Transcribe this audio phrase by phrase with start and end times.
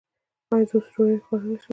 [0.53, 1.69] ایا زه اوس ډوډۍ خوړلی شم؟